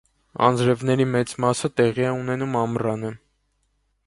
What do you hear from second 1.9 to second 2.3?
է